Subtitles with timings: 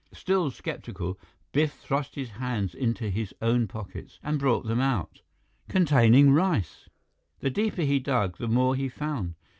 [0.13, 1.19] Still skeptical,
[1.51, 5.21] Biff thrust his hands into his own pockets and brought them out
[5.69, 6.89] containing rice!
[7.41, 9.35] The deeper he dug, the more he found.